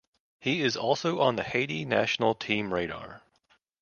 He 0.39 0.63
is 0.63 0.75
also 0.75 1.19
on 1.19 1.35
the 1.35 1.43
Haiti 1.43 1.85
national 1.85 2.33
team 2.33 2.73
radar. 2.73 3.21